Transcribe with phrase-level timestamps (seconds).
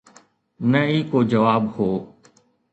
[0.69, 1.89] نه ئي ڪو جواب هو.